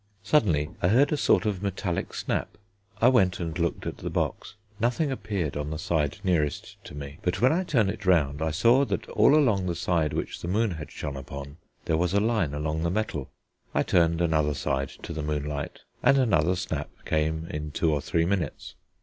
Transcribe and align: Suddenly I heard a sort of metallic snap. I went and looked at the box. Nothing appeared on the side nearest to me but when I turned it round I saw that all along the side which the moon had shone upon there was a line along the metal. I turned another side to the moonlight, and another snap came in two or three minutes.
Suddenly 0.23 0.71
I 0.81 0.87
heard 0.87 1.11
a 1.11 1.15
sort 1.15 1.45
of 1.45 1.61
metallic 1.61 2.15
snap. 2.15 2.57
I 2.99 3.07
went 3.07 3.39
and 3.39 3.55
looked 3.59 3.85
at 3.85 3.97
the 3.97 4.09
box. 4.09 4.55
Nothing 4.79 5.11
appeared 5.11 5.55
on 5.55 5.69
the 5.69 5.77
side 5.77 6.17
nearest 6.23 6.83
to 6.85 6.95
me 6.95 7.19
but 7.21 7.39
when 7.39 7.53
I 7.53 7.63
turned 7.63 7.91
it 7.91 8.03
round 8.07 8.41
I 8.41 8.49
saw 8.49 8.83
that 8.85 9.07
all 9.09 9.35
along 9.35 9.67
the 9.67 9.75
side 9.75 10.13
which 10.13 10.41
the 10.41 10.47
moon 10.47 10.71
had 10.71 10.89
shone 10.89 11.17
upon 11.17 11.57
there 11.85 11.97
was 11.97 12.15
a 12.15 12.19
line 12.19 12.55
along 12.55 12.81
the 12.81 12.89
metal. 12.89 13.29
I 13.75 13.83
turned 13.83 14.21
another 14.21 14.55
side 14.55 14.89
to 15.03 15.13
the 15.13 15.21
moonlight, 15.21 15.81
and 16.01 16.17
another 16.17 16.55
snap 16.55 16.89
came 17.05 17.45
in 17.51 17.69
two 17.69 17.93
or 17.93 18.01
three 18.01 18.25
minutes. 18.25 18.73